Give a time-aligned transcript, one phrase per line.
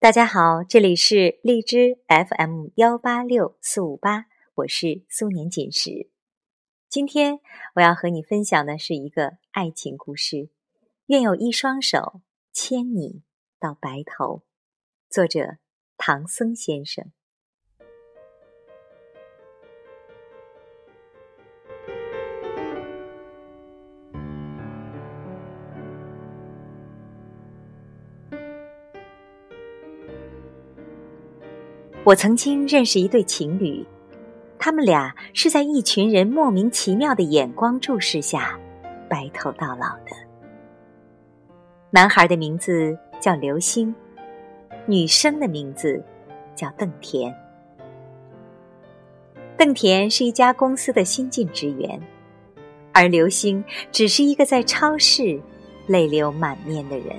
[0.00, 6.08] 大家好，这里是荔枝 FM 幺八六四五八，我是苏年锦时。
[6.88, 7.40] 今天
[7.74, 10.50] 我要和你分享的是一个爱情故事，
[11.06, 12.20] 愿有一双手
[12.52, 13.24] 牵你
[13.58, 14.44] 到白头。
[15.10, 15.56] 作者
[15.96, 17.10] 唐僧先生。
[32.08, 33.86] 我曾经认识一对情侣，
[34.58, 38.58] 他们俩是在一群人莫名其妙的眼光注视下
[39.10, 40.16] 白头到老的。
[41.90, 43.94] 男孩的名字叫刘星，
[44.86, 46.02] 女生的名字
[46.54, 47.30] 叫邓田。
[49.58, 52.00] 邓田是一家公司的新进职员，
[52.94, 53.62] 而刘星
[53.92, 55.38] 只是一个在超市
[55.86, 57.14] 泪流满面的人。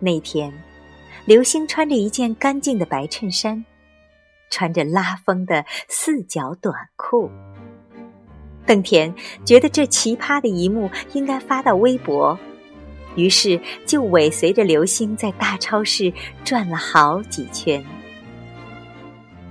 [0.00, 0.50] 那天。
[1.24, 3.64] 刘星穿着一件干净的白衬衫，
[4.50, 7.30] 穿着拉风的四角短裤。
[8.66, 12.38] 邓田觉得这奇葩的一幕应该发到微博，
[13.14, 16.12] 于是就尾随着刘星在大超市
[16.44, 17.84] 转了好几圈。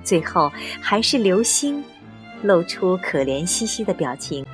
[0.03, 1.83] 最后还是刘星
[2.41, 4.45] 露出可怜兮兮的表情：“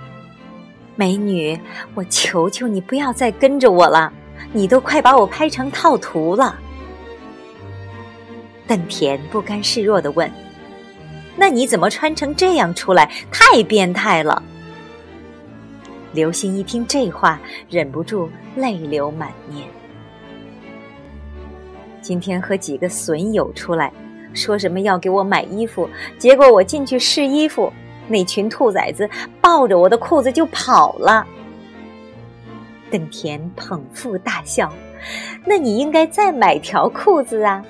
[0.95, 1.59] 美女，
[1.95, 4.13] 我求求你不要再跟着我了，
[4.53, 6.59] 你都快把我拍成套图了。”
[8.69, 10.31] 邓田不甘示弱的问
[11.35, 13.09] ：“那你怎么穿成这样出来？
[13.31, 14.43] 太变态了！”
[16.13, 19.67] 刘星一听这话，忍不住泪流满面。
[21.99, 23.91] 今天和几个损友出来，
[24.35, 25.89] 说什么要给我买衣服，
[26.19, 27.73] 结果我进去试衣服，
[28.07, 29.09] 那群兔崽子
[29.41, 31.25] 抱着我的裤子就跑了。
[32.91, 34.71] 邓田捧腹大笑
[35.43, 37.65] ：“那你应该再买条裤子啊！”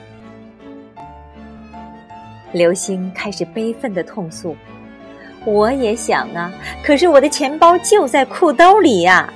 [2.52, 4.56] 刘星开始悲愤的痛诉
[5.46, 6.52] ：“我也想啊，
[6.84, 9.32] 可是我的钱包就在裤兜里呀。”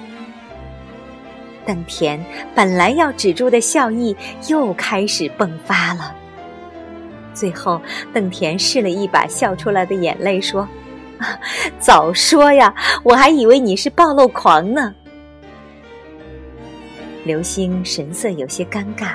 [1.66, 2.20] 邓田
[2.54, 4.16] 本来要止住的笑意
[4.48, 6.14] 又开始迸发了。
[7.34, 7.82] 最后，
[8.14, 10.68] 邓田试了一把笑出来的眼泪，说
[11.80, 12.74] ：“早说呀，
[13.04, 14.94] 我还以为你是暴露狂呢。”
[17.24, 19.12] 刘星神色有些尴尬，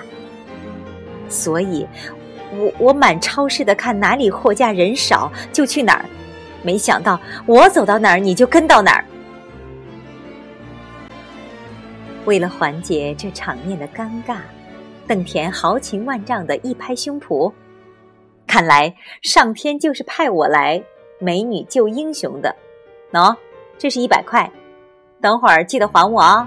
[1.29, 1.87] 所以。
[2.57, 6.05] 我我满超市的看哪里货架人少就去哪儿，
[6.63, 9.05] 没想到我走到哪儿你就跟到哪儿。
[12.25, 14.39] 为了缓解这场面的尴尬，
[15.07, 17.53] 邓田豪情万丈的一拍胸脯，
[18.47, 20.83] 看来上天就是派我来
[21.19, 22.55] 美女救英雄的。
[23.13, 23.35] 喏，
[23.79, 24.51] 这是一百块，
[25.23, 26.47] 等会儿记得还我哦。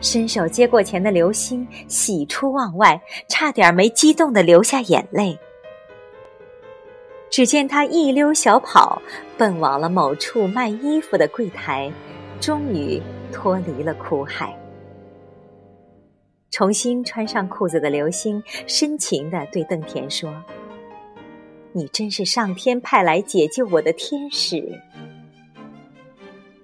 [0.00, 5.38] 伸手接过钱的刘星喜出望外，差点没激动的流下眼泪。
[7.30, 9.02] 只见他一溜小跑，
[9.36, 11.92] 奔往了某处卖衣服的柜台，
[12.40, 14.56] 终于脱离了苦海。
[16.50, 20.32] 重新穿上裤子的刘星深情的对邓田说
[21.72, 24.80] ：“你真是上天派来解救我的天使。”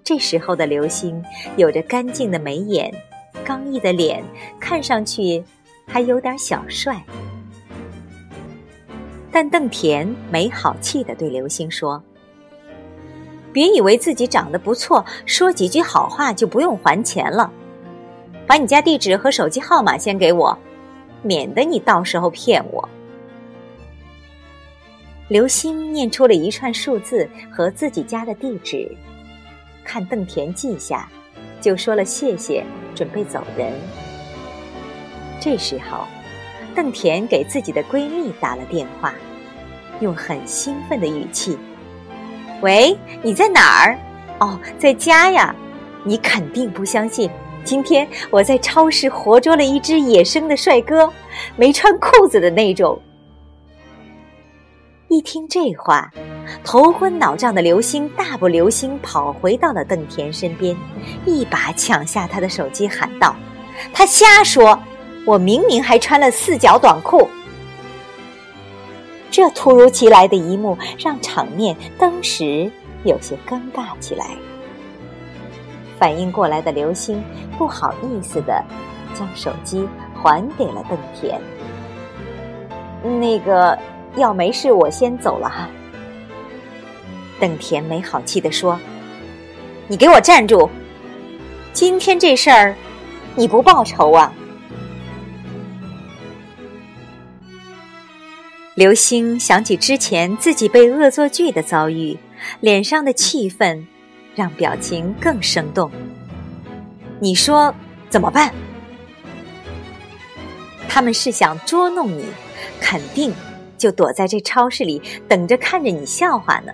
[0.03, 1.22] 这时候的刘星
[1.56, 2.93] 有着干净的眉眼。
[3.44, 4.25] 刚毅的脸
[4.59, 5.44] 看上去
[5.87, 7.05] 还有点小帅，
[9.31, 12.03] 但邓田没好气的对刘星说
[13.53, 17.53] ：“别以为自己长得不错，说几句好话就不用还钱了。
[18.47, 20.56] 把你家地址和手机号码先给我，
[21.22, 22.88] 免得你到时候骗我。”
[25.28, 28.91] 刘星念出了一串数字和自己家的地址，
[29.84, 31.09] 看邓田记下。
[31.65, 32.63] 就说了谢谢，
[32.95, 33.73] 准备走人。
[35.41, 36.05] 这时候，
[36.75, 39.15] 邓田给自己的闺蜜打了电话，
[40.01, 41.57] 用很兴奋的语气
[42.61, 43.99] ：“喂，你在哪儿？
[44.41, 45.57] 哦，在家呀。
[46.05, 47.31] 你肯定不相信，
[47.65, 51.10] 今天我在超市活捉了一只野生的帅哥，
[51.57, 53.01] 没穿裤子的那种。”
[55.15, 56.13] 一听这话。
[56.65, 60.77] 头昏脑胀的刘星大步流星跑回到了邓田身边，
[61.25, 63.37] 一把抢下他的手机，喊道
[63.95, 64.77] ：“他瞎说！
[65.25, 67.28] 我明明还穿了四角短裤。”
[69.31, 72.69] 这突如其来的一幕让场面当时
[73.05, 74.27] 有些尴尬起来。
[75.97, 77.22] 反应过来的刘星
[77.57, 78.63] 不好意思的
[79.15, 79.89] 将手机
[80.21, 81.41] 还给了邓田
[83.21, 83.78] ：“那个，
[84.16, 85.69] 要没事我先走了哈。
[87.41, 88.78] 邓田没好气的说
[89.89, 90.71] 你给我站住！
[91.72, 92.75] 今天这事儿
[93.34, 94.33] 你不报仇啊！
[98.75, 102.17] 刘星想起之前自己被恶作剧的遭遇
[102.60, 103.87] 脸上的气愤
[104.34, 105.91] 让表情更生动
[107.21, 107.75] 你说
[108.09, 108.53] 怎么办？
[110.89, 112.25] 他们是想捉弄你
[112.81, 113.34] 肯定
[113.76, 116.72] 就躲在这超市里等着看着你笑话呢。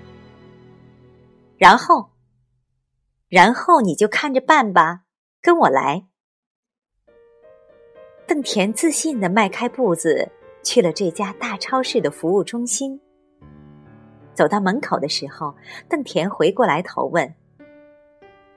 [1.59, 2.11] 然后，
[3.29, 5.03] 然后你就看着办吧，
[5.41, 6.07] 跟我来。
[8.27, 10.31] 邓田自信的迈开步子。
[10.63, 13.01] 去了这家大超市的服务中心，
[14.35, 15.55] 走到门口的时候，
[15.89, 17.35] 邓田回过来头问：“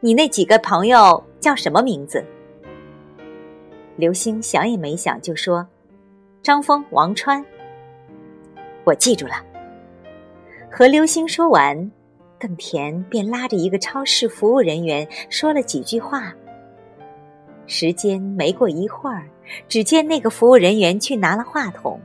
[0.02, 2.22] 你那几个朋友叫什么名字？”
[3.96, 5.66] 刘星想也没想就说
[6.44, 7.42] ：“张峰、王川。”
[8.84, 9.36] 我记住了。
[10.72, 11.92] 和刘星说完，
[12.40, 16.34] 邓田便拉着一个超市服务人员说了几句话。
[17.68, 19.24] 时间没过一会儿。
[19.68, 22.00] 只见那个服务人员去拿了话筒，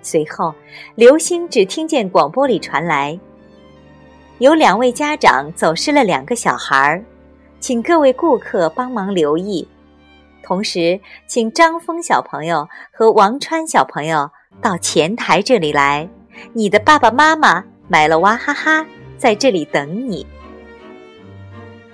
[0.00, 0.54] 随后
[0.94, 3.18] 刘星只听见广播里传来
[4.38, 7.04] ：“有两位家长走失了两个小孩儿，
[7.58, 9.66] 请各位顾客帮忙留意。
[10.40, 16.06] 同时，请张峰小朋友和王川小朋友到前台这里来，
[16.52, 20.26] 你的爸爸妈妈买了娃哈哈，在这里等你。”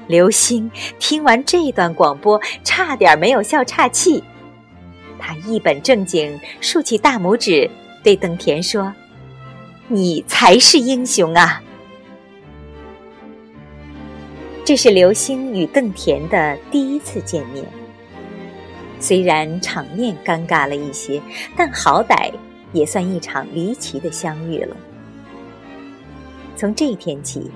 [0.08, 4.24] 刘星听完这段广播，差点没有笑岔气。
[5.18, 7.70] 他一本正经竖起大拇指，
[8.02, 8.92] 对邓田说
[9.88, 11.62] ：“你才是英雄啊！”
[14.64, 17.64] 这是刘星与邓田的第一次见面。
[19.00, 21.20] 虽然场面尴尬了一些，
[21.56, 22.32] 但好歹
[22.72, 24.76] 也算一场离奇的相遇了。
[26.56, 27.50] 从这一天起，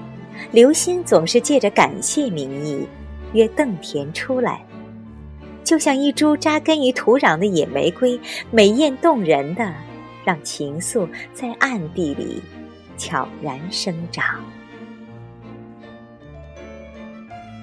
[0.50, 2.86] 刘星总是借着感谢名义
[3.32, 4.64] 约邓田出来。
[5.64, 8.18] 就像一株扎根于土壤的野玫瑰，
[8.50, 9.72] 美艳动人的，
[10.24, 12.42] 让情愫在暗地里
[12.98, 14.24] 悄然生长。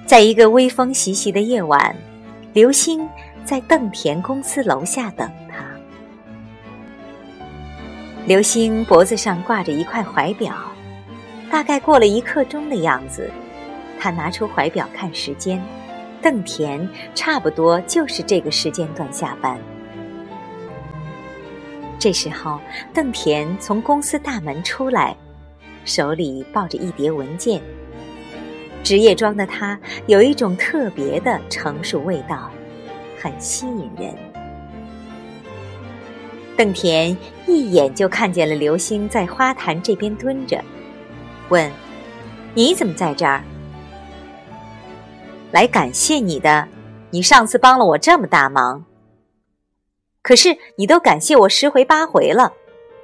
[0.06, 1.94] 在一个微风习习的夜晚，
[2.52, 3.06] 刘星
[3.44, 5.30] 在邓田公司楼下等。
[8.30, 10.54] 刘星脖子上挂着一块怀表，
[11.50, 13.28] 大概过了一刻钟的样子，
[13.98, 15.60] 他拿出怀表看时间。
[16.22, 19.58] 邓田差不多就是这个时间段下班。
[21.98, 22.60] 这时候，
[22.94, 25.16] 邓田从公司大门出来，
[25.84, 27.60] 手里抱着一叠文件。
[28.84, 29.76] 职业装的他
[30.06, 32.48] 有一种特别的成熟味道，
[33.20, 34.29] 很吸引人。
[36.60, 37.16] 邓田
[37.46, 40.62] 一眼就看见了刘星在花坛这边蹲着，
[41.48, 41.72] 问
[42.52, 43.42] ：“你怎么在这儿？”
[45.52, 46.68] 来感谢你的，
[47.08, 48.84] 你上次帮了我这么大忙。
[50.20, 52.52] 可是你都感谢我十回八回了，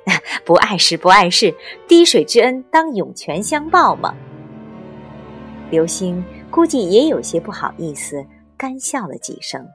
[0.45, 1.55] 不碍事不碍事，
[1.89, 4.15] 滴水之恩当涌泉相报嘛。
[5.71, 8.23] 刘星估计也有些不好意思，
[8.59, 9.67] 干笑了几声。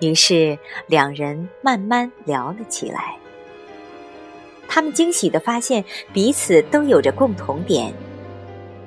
[0.00, 3.16] 于是两人慢慢聊了起来。
[4.66, 7.92] 他们惊喜的发现彼此都有着共同点。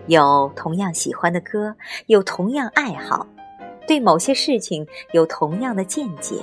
[0.07, 1.75] 有同样喜欢的歌，
[2.05, 3.27] 有同样爱好，
[3.85, 6.35] 对某些事情有同样的见解。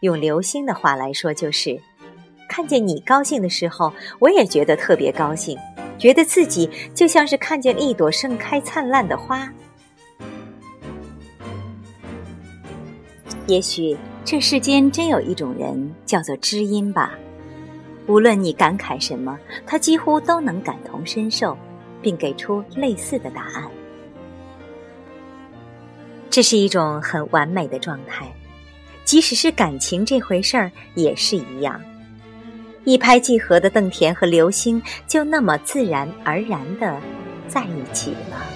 [0.00, 1.80] 用刘星的话来说，就是
[2.48, 5.58] 看见你高兴的时候，我也觉得特别高兴，
[5.98, 9.52] 觉得自己就像是看见一朵盛开灿烂的花。
[13.46, 17.12] 也许这世间真有一种人叫做知音吧，
[18.06, 21.56] 无论你感慨什么，他几乎都能感同身受。
[22.02, 23.68] 并给出类似的答案，
[26.30, 28.26] 这是一种很完美的状态。
[29.04, 31.80] 即使是感情这回事儿也是一样，
[32.84, 37.00] 一拍即合的邓田和刘星就那么自然而然的
[37.48, 38.46] 在一起了。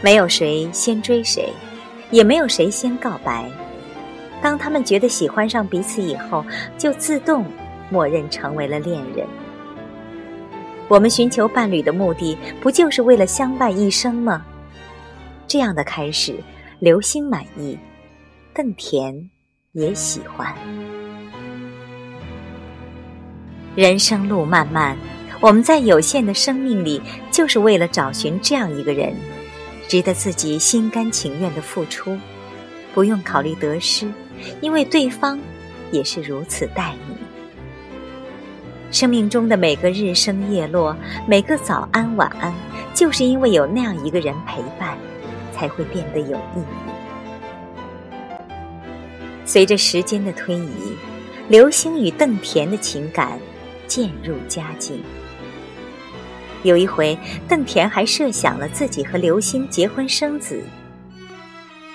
[0.00, 1.52] 没有谁先追谁，
[2.10, 3.50] 也没有谁先告白。
[4.40, 6.44] 当他们觉得喜欢上彼此以后，
[6.76, 7.44] 就自动
[7.90, 9.26] 默认成为了恋人。
[10.88, 14.44] 我们寻求伴侣的目的，不就是为了相伴一生吗？
[15.46, 16.34] 这样的开始，
[16.78, 17.78] 刘星满意，
[18.54, 19.28] 邓甜
[19.72, 20.54] 也喜欢。
[23.74, 24.96] 人生路漫漫，
[25.40, 29.14] 我们在有限的生命里，就是为了找寻这样一个人，
[29.88, 32.18] 值得自己心甘情愿的付出，
[32.94, 34.06] 不用考虑得失，
[34.60, 35.40] 因为对方
[35.90, 37.16] 也是如此待你。
[38.92, 40.94] 生命中的每个日升夜落，
[41.26, 42.54] 每个早安晚安，
[42.94, 44.98] 就是因为有那样一个人陪伴，
[45.54, 46.90] 才会变得有意义。
[49.46, 50.92] 随着时间的推移，
[51.48, 53.38] 刘星与邓田的情感
[53.86, 55.02] 渐入佳境。
[56.62, 60.62] 有一回，邓田还设想了自己和刘星结婚生子。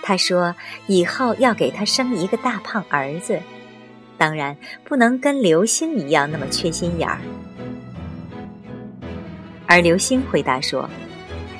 [0.01, 0.53] 他说
[0.87, 3.39] 以后要给他生一个大胖儿子，
[4.17, 7.19] 当然不能跟刘星一样那么缺心眼儿。
[9.65, 10.89] 而刘星回答说，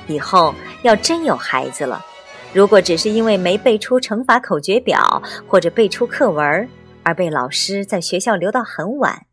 [0.06, 2.04] 以后要真有孩子了，
[2.52, 6.68] 如果只是因为没背出乘法口诀表或者背出课文
[7.02, 9.26] 而被老师在学校留到很晚，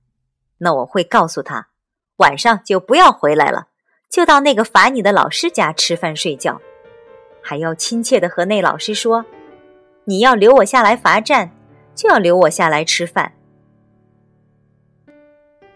[0.57, 1.67] 那我会告诉他，
[2.21, 3.67] 晚上就不要回来了，
[4.07, 6.61] 就到那个罚你的老师家吃饭睡觉，
[7.41, 9.25] 还要亲切的和那老师说，
[10.05, 11.49] 你要留我下来罚站，
[11.95, 13.33] 就要留我下来吃饭。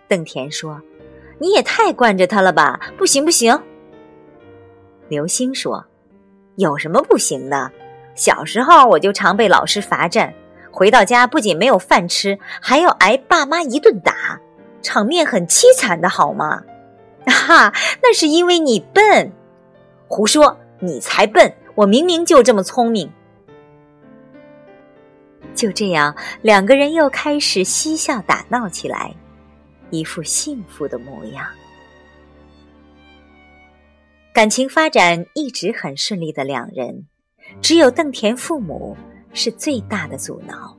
[0.08, 0.80] 邓田说
[1.42, 3.60] ：“你也太惯着他了吧，不行不行。”
[5.10, 5.84] 刘星说
[6.58, 7.72] ：“有什么不行的？
[8.14, 10.32] 小时候我就常被老师罚站。”
[10.72, 14.40] 回到家不仅没有饭吃，还要挨爸妈一顿打，
[14.86, 16.64] 场面很凄惨的好吗？
[17.26, 19.32] 哈，那是因为你笨。
[20.08, 21.52] 胡说，你才笨！
[21.74, 23.12] 我明明就这么聪明。
[25.56, 29.12] 就这样，两个人又开始嬉笑打闹起来，
[29.90, 31.46] 一副幸福的模样。
[34.32, 37.08] 感情发展一直很顺利的两人，
[37.62, 38.96] 只有邓田父母。
[39.38, 40.74] 是最大的阻挠，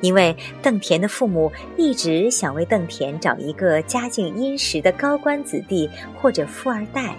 [0.00, 7.16] 因为邓田的父母一直想为邓田找一个家境殷实的高官子弟或者富二代，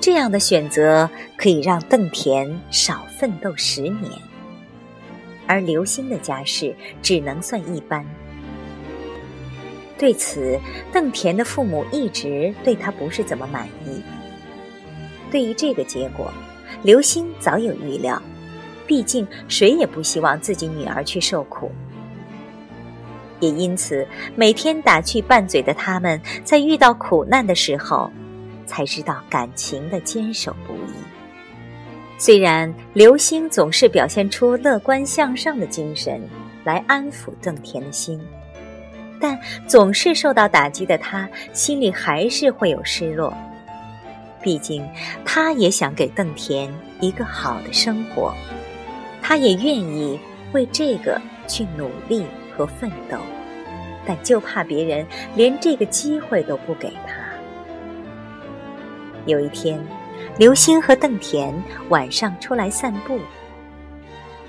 [0.00, 4.12] 这样的选择可以让邓田少奋斗十年，
[5.46, 8.04] 而刘星的家世只能算一般。
[9.98, 10.58] 对此，
[10.92, 14.02] 邓田的父母一直对他不是怎么满意。
[15.30, 16.32] 对于这个结果，
[16.82, 18.20] 刘星早有预料。
[18.90, 21.70] 毕竟，谁也不希望自己女儿去受苦，
[23.38, 24.04] 也因此，
[24.34, 28.10] 每天打趣拌嘴的他们，在遇到苦难的时候，
[28.66, 32.18] 才知道感情的坚守不易。
[32.18, 36.20] 虽然刘星总是表现出乐观向上的精神
[36.64, 38.20] 来安抚邓田的心，
[39.20, 43.32] 但总是受到打击的他，心里还是会有失落。
[44.42, 44.84] 毕竟，
[45.24, 46.68] 他也想给邓田
[46.98, 48.34] 一个好的生活。
[49.30, 50.18] 他也愿意
[50.52, 53.16] 为这个去努力和奋斗，
[54.04, 55.06] 但就怕别人
[55.36, 57.14] 连这个机会都不给他。
[59.26, 59.80] 有一天，
[60.36, 61.54] 刘星和邓田
[61.90, 63.20] 晚上出来散步，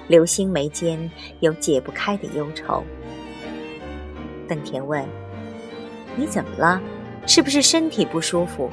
[0.07, 1.11] 刘星眉间
[1.41, 2.83] 有解不开的忧愁。
[4.47, 5.05] 邓田问
[6.17, 6.81] ：“你怎么了？
[7.27, 8.67] 是不是身体不舒服？”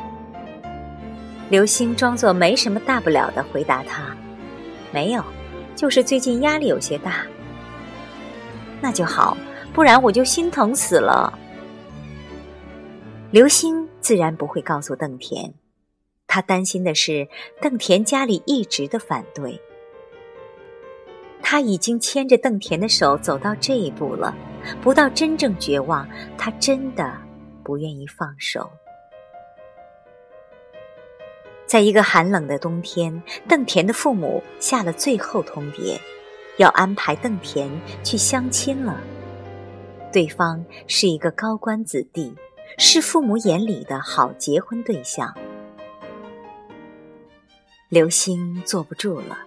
[1.50, 4.16] 刘星装作没什么大不了的回答他
[4.90, 5.22] ：“没有。”
[5.78, 7.24] 就是最近压力有些大，
[8.80, 9.38] 那就好，
[9.72, 11.32] 不然我就心疼死了。
[13.30, 15.52] 刘星自然不会告诉邓田，
[16.26, 17.28] 他担心的是
[17.60, 19.60] 邓田家里一直的反对。
[21.40, 24.34] 他已经牵着邓田的手走到这一步了，
[24.82, 27.16] 不到真正绝望，他真的
[27.62, 28.68] 不愿意放手。
[31.68, 36.00] 在一个寒冷的冬天，邓田的父母下了最后通牒，
[36.56, 37.70] 要安排邓田
[38.02, 38.98] 去相亲了。
[40.10, 42.34] 对方是一个高官子弟，
[42.78, 45.30] 是父母眼里的好结婚对象。
[47.90, 49.38] 刘星坐不住了，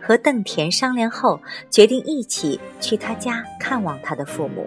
[0.00, 1.40] 和邓田商量后，
[1.70, 4.64] 决定一起去他家看望他的父母。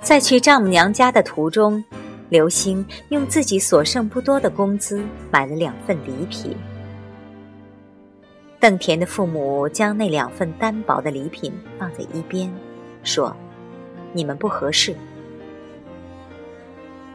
[0.00, 1.84] 在去丈母娘家的途中。
[2.28, 6.56] 刘星用自己所剩不多的工资买了两份礼品。
[8.58, 12.52] 邓田的父母将那两份单薄的礼品放在一边，
[13.04, 13.36] 说
[14.12, 14.94] ：“你们不合适。”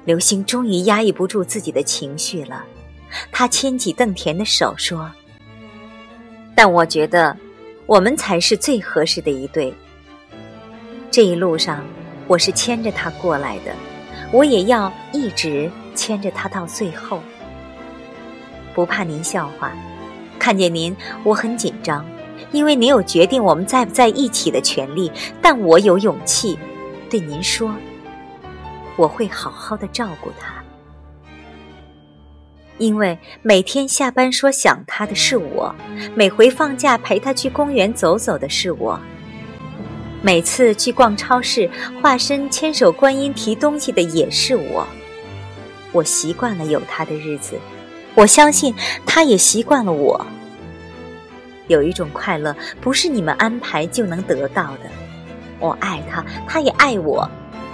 [0.06, 2.64] 刘星终于压抑不住自己的情绪了，
[3.32, 5.12] 他牵起邓田的手说
[6.56, 7.36] ：“但我觉得，
[7.86, 9.74] 我们才是最合适的一对。
[11.10, 11.84] 这一路上，
[12.28, 13.74] 我是牵着他过来的。”
[14.32, 17.22] 我也要一直牵着他到最后，
[18.74, 19.72] 不怕您笑话。
[20.40, 22.06] 看见您，我很紧张，
[22.52, 25.12] 因为您有决定我们在不在一起的权利。
[25.42, 26.58] 但我有勇气
[27.10, 27.76] 对您说，
[28.96, 30.64] 我会好好的照顾他，
[32.78, 35.76] 因为每天下班说想他的是我，
[36.16, 39.00] 每回放假陪他去公园走走的是我。
[40.24, 41.68] 每次去逛超市，
[42.00, 44.88] 化身千手观音提东西的也是我。
[45.92, 47.60] 我习惯了有他的日子，
[48.14, 48.74] 我相信
[49.04, 50.24] 他也习惯了我。
[51.68, 54.90] 有一种快乐，不是你们安排就能得到的，
[55.60, 57.28] 我爱他，他也爱我，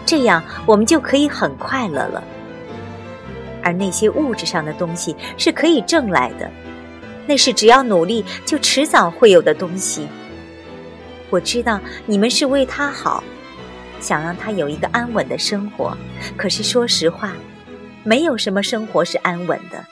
[0.05, 2.23] 这样我们就可以很快乐了。
[3.61, 6.49] 而那些物质上的东西是可以挣来的，
[7.25, 10.07] 那是只要努力就迟早会有的东西。
[11.29, 13.23] 我知道你们是为他好，
[13.99, 15.97] 想让他有一个安稳的生活。
[16.35, 17.33] 可是说实话，
[18.03, 19.85] 没有什么生活是安稳的。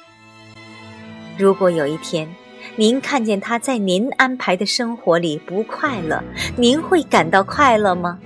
[1.37, 2.33] 如果有一天，
[2.77, 6.23] 您看见他在您安排的生活里不快乐，
[6.55, 8.19] 您会感到快乐吗？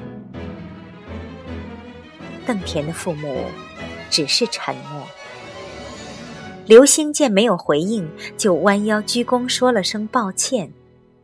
[2.46, 3.46] 邓田的父母
[4.10, 5.04] 只是沉默。
[6.66, 10.72] 刘星见没有回应，就弯腰鞠躬说了声抱歉，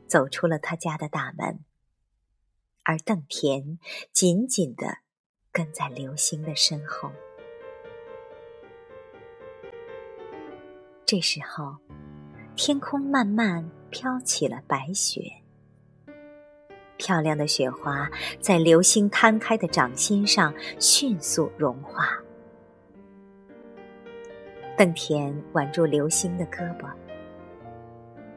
[0.07, 1.64] 走出了他家的大门。
[2.85, 3.77] 而邓田
[4.13, 4.99] 紧紧的
[5.51, 7.11] 跟在刘星的身后。
[11.05, 11.75] 这时候。
[12.57, 15.21] 天空慢慢飘起了白雪，
[16.95, 22.17] 漂亮的雪花在流星摊开的掌心上迅速融化。
[24.77, 26.89] 邓田挽住刘星的胳膊，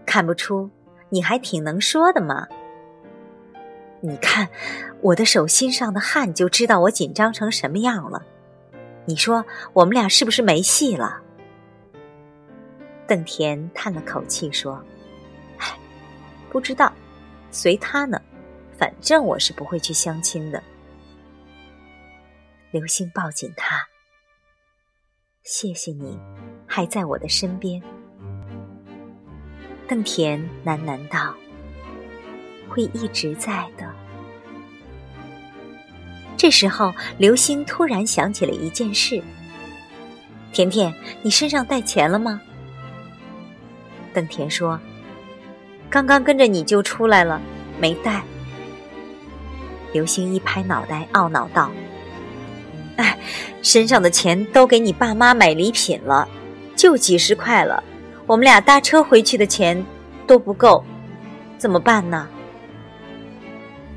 [0.05, 0.69] 看不出
[1.11, 2.45] 你还挺能说的嘛？
[4.01, 4.49] 你看
[5.01, 8.23] 我的手心上的汗，就知道我紧张成什么样了。
[9.05, 11.23] 你说我们俩是不是没戏了？
[13.07, 14.85] 邓田叹了口气说
[15.59, 15.79] ：“哎，
[16.51, 16.93] 不知道，
[17.51, 18.21] 随他呢。
[18.77, 20.63] 反正我是不会去相亲的。”
[22.71, 23.89] 刘星抱紧他，
[25.43, 26.21] 谢谢你
[26.67, 27.83] 还在我的身边。
[29.89, 31.35] 邓田喃喃道
[32.69, 33.85] ：“会一直在的。”
[36.37, 39.21] 这时候，刘星突然想起了一件事
[40.53, 42.41] ：“甜甜，你身上带钱了吗？”
[44.15, 44.79] 邓田说
[45.91, 47.41] ：“刚刚跟着你就出来了，
[47.81, 48.23] 没带。”
[49.93, 51.73] 刘星一拍脑袋，懊恼道
[52.97, 53.19] ：“哎，
[53.63, 56.29] 身上的钱都给你爸妈买礼品了，
[56.77, 57.83] 就几十块了。
[58.27, 59.85] 我们俩搭车回去的钱
[60.25, 60.85] 都不够，
[61.59, 62.29] 怎么办呢？”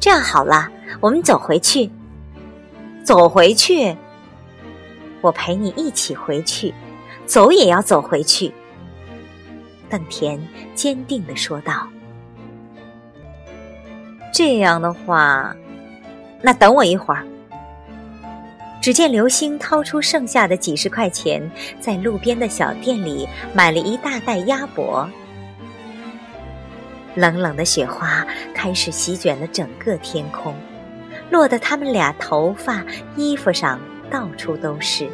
[0.02, 0.68] 这样好了，
[1.00, 1.88] 我们走回去。
[3.04, 3.96] 走回去，
[5.22, 6.74] 我陪你一起回去，
[7.28, 8.52] 走也要走回去。
[9.92, 10.42] 邓田
[10.74, 11.88] 坚定的说道
[14.34, 15.56] ：“这样的话，
[16.42, 17.24] 那等我一会儿。”
[18.82, 21.48] 只见刘星掏出剩下的几十块钱，
[21.80, 25.08] 在路边的小店里买了一大袋鸭脖。
[27.16, 30.56] 冷冷的雪花开始席卷了整个天空，
[31.30, 32.84] 落得他们俩头发、
[33.16, 35.10] 衣服上到处都是。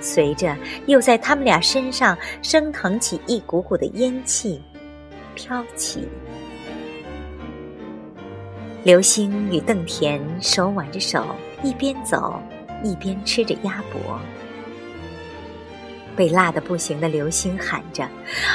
[0.00, 0.54] 随着，
[0.86, 4.62] 又在他们俩身上升腾起一股股的烟气，
[5.34, 6.06] 飘起。
[8.84, 11.26] 刘星与邓田手挽着手，
[11.62, 12.40] 一边走
[12.84, 14.20] 一边吃着鸭脖。
[16.14, 18.04] 被辣的不行的刘星喊着：“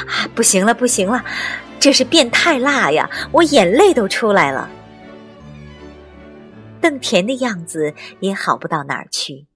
[0.08, 1.22] 啊，不行了，不行了，
[1.82, 3.10] 这是变态辣呀！
[3.32, 4.70] 我眼泪都出来了。”
[6.80, 9.46] 邓田的样子也好不到哪儿去，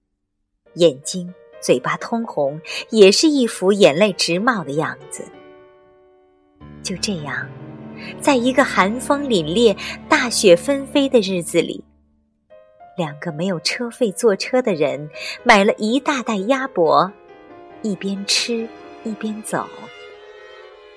[0.73, 1.33] 眼睛。
[1.61, 2.59] 嘴巴通红，
[2.89, 5.25] 也是一副眼泪直冒的样子。
[6.83, 7.47] 就这样，
[8.19, 9.75] 在一个寒风凛冽、
[10.09, 11.83] 大雪纷飞的日子里，
[12.97, 15.09] 两个没有车费坐车的人
[15.43, 17.09] 买了一大袋鸭脖，
[17.81, 18.67] 一边吃
[19.03, 19.65] 一边走，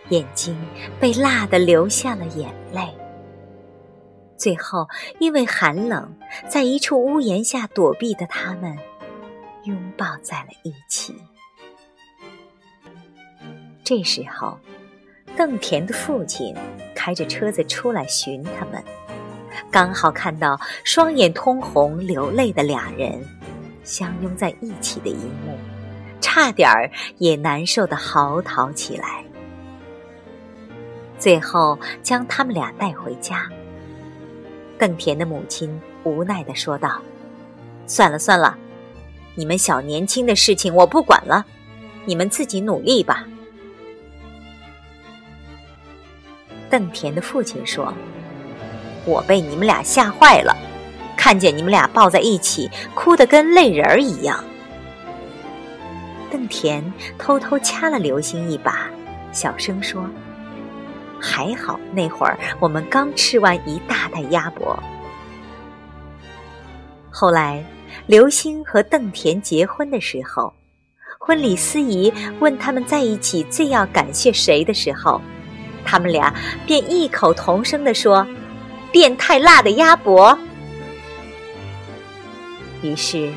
[0.09, 0.57] 眼睛
[0.99, 2.83] 被辣得流下了眼泪。
[4.37, 6.13] 最后，因为寒冷，
[6.49, 8.77] 在一处屋檐下躲避的他们。
[9.65, 11.15] 拥抱在了一起。
[13.85, 14.59] 这时候，
[15.37, 16.57] 邓田的父亲
[16.95, 18.83] 开着车子出来寻他们，
[19.71, 23.23] 刚好看到双眼通红、流泪的俩人
[23.85, 25.59] 相拥在一起的一幕，
[26.23, 29.23] 差点儿也难受的嚎啕起来。
[31.21, 33.49] 最后将他们俩带回家。
[34.77, 37.01] 邓田的母亲无奈的说道
[37.87, 38.57] ：“算了算了。”
[39.37, 41.45] 你们小年轻的事情我不管了，
[42.05, 43.25] 你们自己努力吧。
[46.69, 47.93] 邓田的父亲说
[49.07, 50.57] ：“我被你们俩吓坏了，
[51.17, 54.43] 看见你们俩抱在一起，哭得跟泪人儿一样。”
[56.31, 58.89] 邓田偷偷掐了刘星一把，
[59.33, 60.05] 小声说
[61.21, 64.77] ：“还好那会儿我们刚吃完一大袋鸭脖。”
[67.11, 67.65] 后来。
[68.07, 70.53] 刘星和邓田结婚的时候，
[71.19, 75.21] 婚礼司仪问他们在一起最要感谢谁的时候，
[75.85, 76.33] 他们俩
[76.67, 78.27] 便异口同声地说
[78.91, 80.37] ：“变态辣的鸭脖。”
[82.83, 83.31] 于是，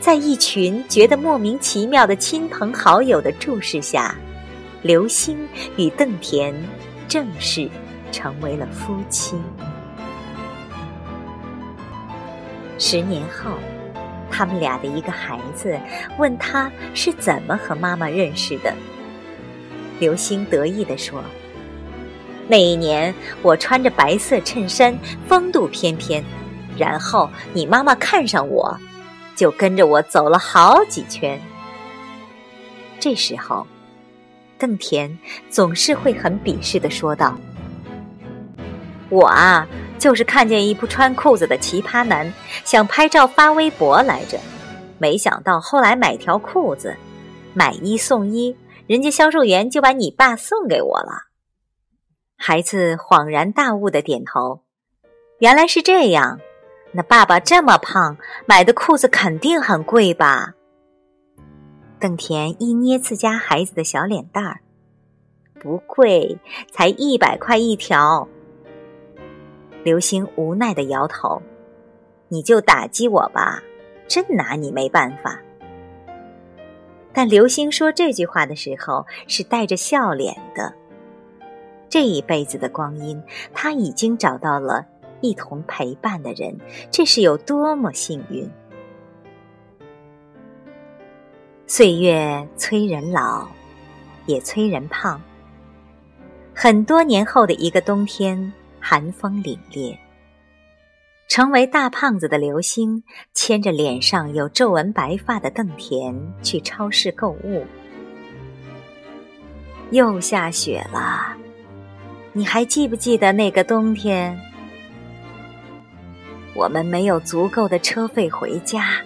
[0.00, 4.14] 在一群觉得莫名其妙的亲朋好友的注视下，
[4.82, 6.54] 刘星与邓田
[7.14, 7.70] 正式
[8.10, 9.36] 成为了夫妻。
[12.76, 13.52] 十年后，
[14.32, 15.78] 他们俩的一个孩子
[16.18, 18.74] 问他是怎么和妈妈认识的。
[20.00, 21.22] 刘星得意地说
[22.50, 24.98] ：“那一年我穿着白色衬衫，
[25.28, 26.20] 风度翩翩，
[26.76, 28.76] 然后你妈妈看上我，
[29.36, 31.40] 就跟着我走了好几圈。”
[32.98, 33.64] 这时候，
[34.58, 37.36] 邓田总是会很鄙视地说道
[39.10, 39.66] ：“我啊，
[39.98, 42.32] 就是看见一不穿裤子的奇葩男，
[42.64, 44.38] 想拍照发微博来着，
[44.98, 46.96] 没想到后来买条裤子，
[47.52, 51.28] 买一送一。”人家销售员就把你爸送给我了。
[52.36, 54.60] 孩子恍然大悟的点头，
[55.38, 56.38] 原来是这样。
[56.92, 60.52] 那爸爸这么胖，买的裤子肯定很贵吧？
[62.04, 64.60] 邓田一捏自家孩子的小脸蛋儿，
[65.58, 66.38] 不贵，
[66.70, 68.28] 才一百块一条。
[69.82, 71.40] 刘星无奈的摇头，
[72.28, 73.62] 你就打击我吧，
[74.06, 75.40] 真拿你没办法。
[77.14, 80.74] 但刘星说这句话的时候是带着笑脸的。
[81.88, 83.22] 这一辈子的光阴，
[83.54, 84.84] 他已经找到了
[85.22, 86.54] 一同陪伴的人，
[86.90, 88.46] 这是有多么幸运！
[91.66, 93.48] 岁月催人老，
[94.26, 95.18] 也催人胖。
[96.54, 99.96] 很多年后的一个冬天，寒风凛冽。
[101.26, 107.64] 成为大胖子的刘星牵着脸上有皱纹白发的邓田去超市购物。
[109.90, 111.34] 又下雪了，
[112.34, 114.38] 你还记不记得那个冬天？
[116.54, 119.02] 我们没有足够的车费回家，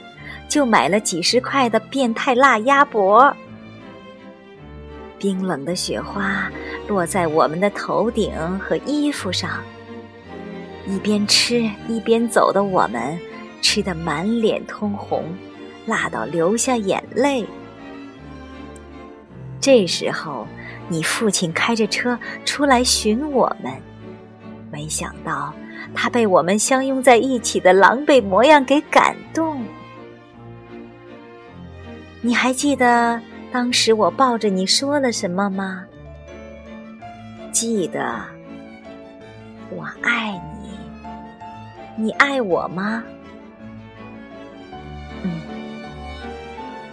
[0.48, 3.32] 就买了几十块的变态辣鸭脖。
[5.18, 6.50] 冰冷的雪花
[6.86, 9.62] 落在我们的头顶和衣服上。
[10.86, 13.18] 一边吃一边走的我们，
[13.60, 15.24] 吃得满脸通红，
[15.86, 17.46] 辣到流下眼泪。
[19.60, 20.46] 这时候，
[20.88, 23.70] 你父亲开着车出来寻我们，
[24.72, 25.52] 没想到
[25.94, 29.62] 他被我们相拥在一起的狼狈模样给感动。
[32.28, 33.18] 你还记得
[33.50, 35.86] 当时我抱着你说了什么吗？
[37.50, 38.20] 记得，
[39.70, 40.68] 我爱你。
[41.96, 43.02] 你爱我吗？
[45.22, 45.40] 嗯，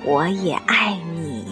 [0.05, 1.43] 我也爱你。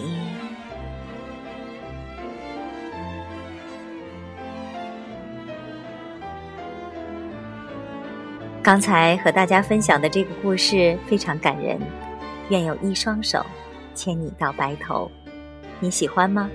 [8.62, 11.78] 刚才和大家分享的这个故事非常感人，
[12.48, 13.44] 愿有一双手
[13.94, 15.10] 牵你到白头。
[15.80, 16.50] 你喜欢吗？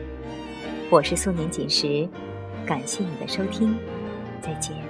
[0.89, 2.07] 我是素年锦时，
[2.65, 3.77] 感谢你的收听，
[4.41, 4.88] 再见。